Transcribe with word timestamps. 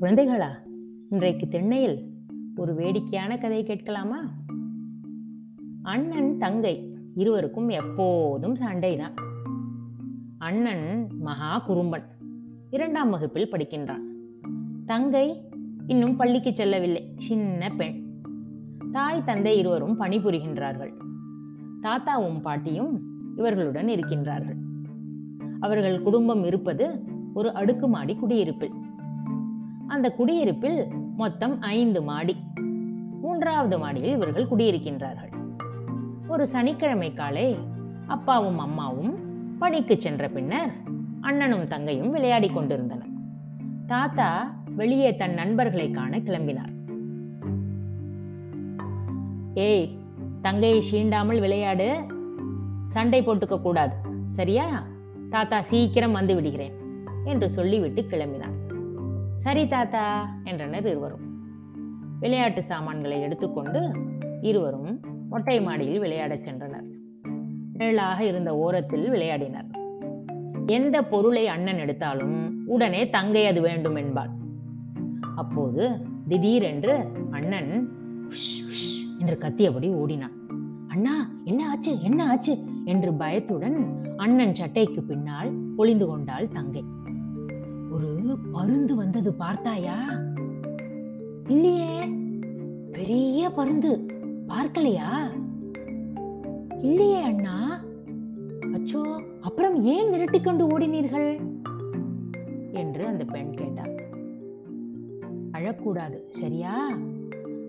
குழந்தைகளா? 0.00 0.48
இன்றைக்கு 1.10 1.48
திண்ணையில் 1.48 2.10
ஒரு 2.56 2.74
வேடிக்கையான 2.74 3.38
கதை 3.38 3.64
கேட்கலாமா? 3.64 4.16
அண்ணன் 5.82 6.38
தங்கை 6.38 6.98
இருவருக்கும் 7.14 7.68
எப்போதும் 7.68 8.54
சண்டைதான். 8.54 9.14
அண்ணன் 10.38 11.06
மகா 11.18 11.58
குறும்பன் 11.58 12.04
இரண்டாம் 12.70 13.10
வகுப்பில் 13.10 13.52
படிக்கின்றான். 13.52 14.00
தங்கை 14.86 15.48
இன்னும் 15.86 16.16
பள்ளிக்கு 16.16 16.54
செல்லவில்லை. 16.54 17.14
சின்ன 17.18 17.70
பெண். 17.76 18.04
தாய் 18.92 19.24
தந்தை 19.24 19.58
இருவரும் 19.58 20.00
பணிபுரிகின்றார்கள். 20.00 20.92
தாத்தாவும் 21.82 22.40
பாட்டியும் 22.40 23.00
இவர்களுடன் 23.36 23.86
இருக்கின்றார்கள். 23.86 24.58
அவர்கள் 25.60 26.02
குடும்பம் 26.02 26.44
இருப்பது 26.44 27.04
ஒரு 27.34 27.54
அடுக்குமாடி 27.54 28.14
குடியிருப்பில். 28.14 28.88
அந்த 29.90 30.10
குடியிருப்பில் 30.10 30.86
மொத்தம் 31.16 31.60
ஐந்து 31.60 32.02
மாடி. 32.02 32.36
மூன்றாவது 33.20 33.78
மாடியில் 33.78 34.12
இவர்கள் 34.12 34.46
குடியிருக்கின்றார்கள். 34.46 35.32
ஒரு 36.28 36.46
சனிக்கிழமை 36.46 37.14
காலை 37.14 37.58
அப்பாவும் 38.06 38.58
அம்மாவும் 38.58 39.18
பணிக்கு 39.58 40.00
சென்ற 40.00 40.28
பின்னர் 40.28 40.72
அண்ணனும் 41.20 41.68
தங்கையும் 41.68 42.10
விளையாடிக் 42.10 42.54
கொண்டிருந்தனர். 42.54 43.06
தாத்தா 43.86 44.54
வெளியே 44.76 45.16
தன் 45.16 45.34
நண்பர்களை 45.34 45.90
காண 45.90 46.18
கிளம்பினார். 46.18 46.72
ஏய் 49.54 49.98
தங்கையை 50.42 50.82
சீண்டாமல் 50.92 51.40
விளையாடு. 51.40 52.06
சண்டை 52.88 53.22
போட்டுக்க 53.22 53.62
கூடாது. 53.62 53.94
சரியா? 54.26 54.82
தாத்தா 55.30 55.60
சீக்கிரம் 55.60 56.12
வந்து 56.12 56.34
விடுகிறேன். 56.34 56.72
என்று 57.24 57.50
சொல்லிவிட்டு 57.50 58.02
கிளம்பினார். 58.02 58.78
சரி 59.40 59.68
தாத்தா 59.68 60.34
என்றனர் 60.44 60.86
இருவரும். 60.86 61.20
விளையாட்டு 62.20 62.62
சாமான்களை 62.62 63.20
எடுத்துக்கொண்டு 63.20 63.92
இருவரும் 64.40 65.00
மொட்டை 65.28 65.60
மாடியில் 65.60 65.98
விளையாடச் 65.98 66.48
சென்றனர். 66.48 66.84
நிழலாக 67.72 68.24
இருந்த 68.24 68.56
ஓரத்தில் 68.56 69.10
விளையாடினர். 69.10 69.70
எந்த 70.66 71.02
பொருளை 71.02 71.46
அண்ணன் 71.46 71.78
எடுத்தாலும் 71.78 72.66
உடனே 72.66 73.10
தங்கை 73.10 73.46
அது 73.46 73.60
வேண்டும் 73.60 73.94
என்பாள். 73.94 74.30
அப்போது 75.36 76.00
திடீரென்று 76.28 77.08
அண்ணன் 77.30 77.88
"உஷ், 78.28 78.64
உஷ்" 78.64 79.18
என்று 79.18 79.38
கத்தியபடி 79.40 79.92
ஓடினான். 79.92 80.32
அண்ணா 80.88 81.30
என்ன 81.44 81.68
ஆச்சு? 81.68 82.00
என்ன 82.00 82.28
ஆச்சு? 82.28 82.58
என்று 82.84 83.12
பயத்துடன் 83.12 84.04
அண்ணன் 84.16 84.54
சட்டைக்கு 84.54 85.02
பின்னால் 85.02 85.52
ஒளிந்து 85.76 86.06
கொண்டாள் 86.06 86.48
தங்கை. 86.48 86.84
ஒரு 87.90 88.38
பருந்து 88.52 88.94
வந்தது 88.94 89.32
பார்த்தாயா? 89.32 90.08
இல்லையே. 91.48 92.06
பெரிய 92.92 93.50
பருந்து. 93.50 94.06
பார்க்கலையா? 94.48 95.30
இல்லையே 96.82 97.22
அண்ணா. 97.22 97.84
அச்சோ 98.60 99.22
அப்புறம் 99.40 99.76
ஏன் 99.76 100.12
விரட்டிக்கொண்டு 100.12 100.78
ஓடினீர்கள்? 100.78 101.40
என்று 102.72 103.06
அந்த 103.06 103.24
பெண் 103.24 103.54
கேட்டார் 103.54 103.94
அழக்கூடாது 105.52 106.20
சரியா? 106.30 106.88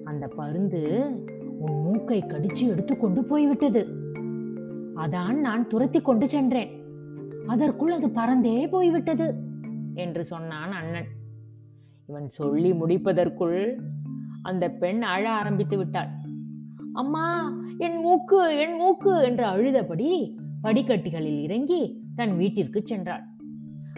அந்த 0.04 0.28
பருந்து 0.28 1.12
உன் 1.60 1.82
மூக்கை 1.82 2.22
கடிச்சு 2.22 2.68
எடுத்துக்கொண்டு 2.68 3.24
போய்விட்டது. 3.24 3.88
அதான் 4.96 5.34
நான் 5.34 5.68
துரத்தி 5.68 6.02
கொண்டு 6.02 6.30
சென்றேன். 6.30 6.84
அதற்குள் 7.48 7.92
அது 7.92 8.08
பறந்தே 8.08 8.70
போய்விட்டது. 8.70 9.50
என்று 9.94 10.24
சொன்னான் 10.24 10.72
அண்ணன். 10.72 11.10
இவன் 12.08 12.30
சொல்லி 12.30 12.72
முடிப்பதற்குள் 12.72 13.60
அந்த 14.42 14.70
பெண் 14.70 15.02
அழ 15.02 15.24
ஆரம்பித்து 15.32 15.78
விட்டாள். 15.78 16.12
அம்மா 16.94 17.26
என் 17.78 17.98
மூக்கு 18.00 18.58
என் 18.58 18.76
மூக்கு 18.76 19.24
என்று 19.24 19.46
அழுதபடி 19.46 20.10
படிக்கட்டிகளில் 20.64 21.40
இறங்கி 21.42 21.82
தன் 22.16 22.38
வீட்டிற்கு 22.38 22.84
சென்றாள். 22.90 23.24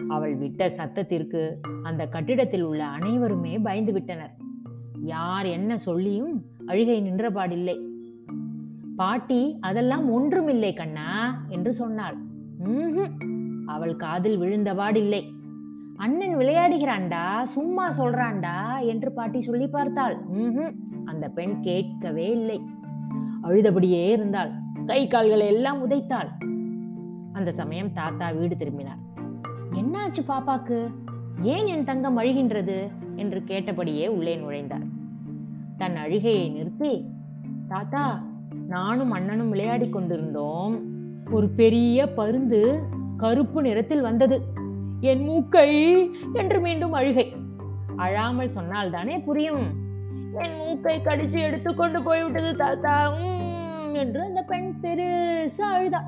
அவள் 0.08 0.34
விட்ட 0.36 0.68
சத்தத்திற்கு 0.68 1.42
அந்த 1.82 2.06
கட்டிடத்தில் 2.06 2.62
உள்ள 2.62 2.84
அனைவருமே 2.84 3.58
பயந்து 3.58 3.92
விட்டனர். 3.92 4.34
யார் 5.02 5.46
என்ன 5.46 5.78
சொல்லியும் 5.78 6.34
அழுகை 6.66 6.98
நின்றபாடில்லை 7.02 7.76
பாட்டி 8.96 9.56
அதெல்லாம் 9.60 10.10
ஒன்றுமில்லை 10.10 10.72
கண்ணா 10.74 11.10
என்று 11.48 11.74
சொன்னாள். 11.74 12.18
அவள் 13.66 13.96
காதில் 13.96 14.40
விழுந்தபாடில்லை 14.40 15.22
அண்ணன் 15.96 16.36
விளையாடுகிறான்டா 16.36 17.42
சும்மா 17.42 17.90
சொல்றான்டா 17.90 18.86
என்று 18.86 19.12
பாட்டி 19.12 19.40
சொல்லி 19.40 19.68
பார்த்தாள். 19.68 20.16
அந்த 21.04 21.28
பெண் 21.28 21.60
கேட்கவே 21.60 22.30
இல்லை. 22.30 22.60
அழுதபடியே 23.42 24.08
இருந்தாள். 24.08 24.50
கை 24.86 25.06
கால்களை 25.06 25.46
எல்லாம் 25.46 25.90
உதைத்தாள். 25.90 26.30
அந்த 27.32 27.50
சமயம் 27.50 27.92
தாத்தா 27.92 28.30
வீடு 28.30 28.56
திரும்பினார். 28.56 28.96
என்னாச்சு 29.72 30.22
பாப்பாக்கு? 30.28 30.92
ஏன் 31.40 31.66
என் 31.66 31.84
தங்கம் 31.84 32.18
அழுகின்றது? 32.18 32.90
என்று 33.16 33.44
கேட்டபடியே 33.44 34.08
உள்ளே 34.08 34.36
நுழைந்தார். 34.36 34.86
தன் 35.76 35.96
அழுகையை 35.96 36.50
நிறுத்தி 36.50 37.04
தாத்தா 37.68 38.22
நானும் 38.66 39.10
அண்ணனும் 39.10 39.48
விளையாடி 39.48 39.88
கொண்டிருந்தோம். 39.88 40.74
ஒரு 41.30 41.48
பெரிய 41.48 42.12
பருந்து 42.12 42.82
கருப்பு 43.16 43.62
நிறத்தில் 43.62 44.00
வந்தது. 44.00 44.42
என் 45.04 45.22
மூக்கை 45.22 46.10
என்று 46.32 46.60
மீண்டும் 46.60 46.92
அழுகை. 46.92 47.32
அழாமல் 47.96 48.50
சொன்னால் 48.50 48.90
தானே 48.90 49.18
புரியும். 49.18 49.66
என் 50.34 50.56
மூக்கை 50.56 51.00
கடிச்சு 51.00 51.38
எடுத்துக்கொண்டு 51.38 52.02
போய்விட்டது 52.02 52.56
தாத்தா. 52.56 53.12
உம் 53.12 53.94
என்று 53.94 54.20
அந்த 54.20 54.42
பெண் 54.42 54.74
பெருசா 54.82 55.62
அழுதா. 55.76 56.00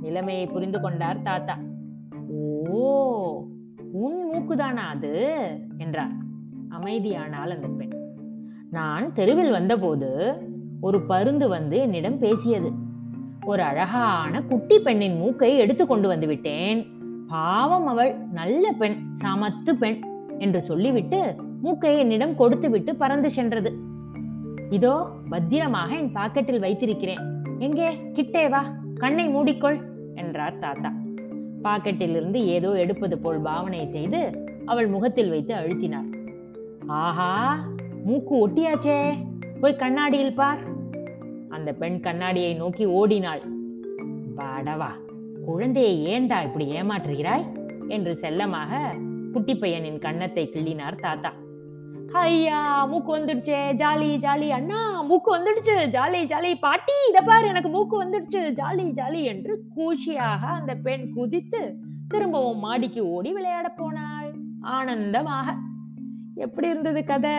நிலைமையை 0.00 0.46
புரிந்து 0.46 0.80
கொண்டார் 0.80 1.22
தாத்தா. 1.22 1.58
ஓ 2.70 3.44
உன் 3.92 4.30
மூக்குதானா 4.32 4.88
அது? 4.88 5.38
என்றார். 5.78 6.12
அமைதியானால் 6.70 7.54
அந்த 7.54 7.68
பெண். 7.68 7.92
நான் 8.70 9.12
தெருவில் 9.12 9.50
வந்தபோது 9.50 10.38
ஒரு 10.80 11.06
பருந்து 11.06 11.48
வந்து 11.48 11.78
என்னிடம் 11.78 12.18
பேசியது. 12.18 12.72
ஒரு 13.44 13.62
அழகான 13.62 14.42
குட்டி 14.42 14.78
பெண்ணின் 14.78 15.16
மூக்கை 15.16 15.58
எடுத்து 15.58 15.86
கொண்டு 15.86 16.08
வந்து 16.08 16.26
விட்டேன். 16.26 16.96
பாவம் 17.28 17.86
அவள் 17.86 18.16
நல்ல 18.32 18.72
பெண் 18.72 18.96
சமத்து 19.24 19.72
பெண் 19.72 19.98
என்று 20.38 20.60
சொல்லிவிட்டு 20.60 21.34
மூக்கை 21.62 21.98
என்னிடம் 21.98 22.36
கொடுத்து 22.36 22.70
விட்டு 22.70 22.96
பறந்து 22.96 23.30
சென்றது. 23.30 23.70
இதோ 24.70 25.06
பத்திரமாக 25.28 25.94
என் 25.94 26.12
பாக்கெட்டில் 26.12 26.58
வைத்திருக்கிறேன். 26.58 27.22
எங்கே? 27.58 27.88
கிட்டே 28.12 28.48
வா 28.48 28.62
கண்ணை 28.94 29.26
மூடிக்கொள் 29.28 29.78
என்றார் 30.14 30.58
தாத்தா. 30.58 30.92
பாக்கெட்டில் 31.62 32.14
இருந்து 32.18 32.46
ஏதோ 32.46 32.70
எடுப்பது 32.72 33.18
போல் 33.18 33.40
பாவனை 33.40 33.86
செய்து 33.86 34.20
அவள் 34.64 34.86
முகத்தில் 34.86 35.28
வைத்து 35.28 35.54
அழுத்தினார். 35.54 36.08
ஆஹா 36.86 37.58
மூக்கு 38.04 38.48
ஒட்டியாச்சே. 38.48 39.16
போய் 39.60 39.76
கண்ணாடியில் 39.76 40.34
பார். 40.34 40.62
அந்த 41.48 41.72
பெண் 41.72 42.00
கண்ணாடியை 42.00 42.54
நோக்கி 42.54 42.84
ஓடினாள். 42.84 43.42
பாடவா 44.36 44.90
குழந்தையை 45.48 46.04
ஏண்டா 46.04 46.42
இப்படி 46.42 46.66
ஏமாற்றுகிறாய்? 46.72 47.44
என்று 47.88 48.14
செல்லமாக 48.14 48.94
குட்டி 49.32 49.54
பையனின் 49.54 49.98
கன்னத்தை 49.98 50.50
கிள்ளினார் 50.52 51.00
தாத்தா. 51.00 51.32
ஐயா 52.12 52.84
மூக்கு 52.84 53.18
வந்துடுச்சே. 53.18 53.60
Jolly 53.74 54.10
jolly. 54.18 54.48
அண்ணா 54.48 55.02
மூக்கு 55.02 55.36
வந்துடுச்சு. 55.36 55.74
Jolly 55.88 56.20
jolly. 56.24 56.54
பாட்டி 56.60 56.92
இத 57.08 57.20
பாரு. 57.20 57.48
எனக்கு 57.48 57.68
மூக்கு 57.68 58.04
வந்துடுச்சு. 58.04 58.52
ஜாலி 58.52 58.92
ஜாலி 58.98 59.22
என்று 59.22 59.62
கூஷியாக 59.76 60.44
அந்த 60.58 60.74
பெண் 60.74 61.12
குதித்து 61.12 61.76
திரும்பவும் 62.08 62.58
மாடிக்கு 62.58 63.10
ஓடி 63.10 63.32
விளையாட 63.32 63.68
போனாள். 63.68 64.34
ஆனந்தமாக. 64.60 65.54
எப்படி 66.34 66.68
இருந்தது 66.68 67.04
கதை? 67.04 67.32